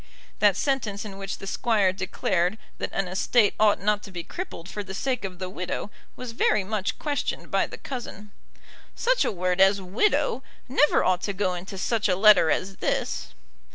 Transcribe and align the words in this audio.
That 0.39 0.57
sentence 0.57 1.05
in 1.05 1.19
which 1.19 1.37
the 1.37 1.45
Squire 1.45 1.93
declared 1.93 2.57
that 2.79 2.91
an 2.91 3.07
estate 3.07 3.53
ought 3.59 3.79
not 3.79 4.01
to 4.01 4.11
be 4.11 4.23
crippled 4.23 4.67
for 4.67 4.83
the 4.83 4.95
sake 4.95 5.23
of 5.23 5.37
the 5.37 5.47
widow 5.47 5.91
was 6.15 6.31
very 6.31 6.63
much 6.63 6.97
questioned 6.97 7.51
by 7.51 7.67
the 7.67 7.77
cousin. 7.77 8.31
"Such 8.95 9.23
a 9.23 9.31
word 9.31 9.61
as 9.61 9.79
'widow' 9.79 10.41
never 10.67 11.03
ought 11.03 11.21
to 11.21 11.33
go 11.33 11.53
into 11.53 11.77
such 11.77 12.09
a 12.09 12.15
letter 12.15 12.49
as 12.49 12.77
this." 12.77 13.35